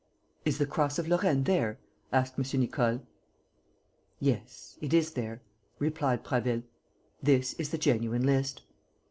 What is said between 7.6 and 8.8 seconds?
the genuine list."